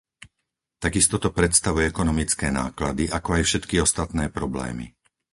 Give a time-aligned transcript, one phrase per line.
[0.85, 4.85] Takisto to predstavuje ekonomické náklady, ako aj všetky ostatné problémy.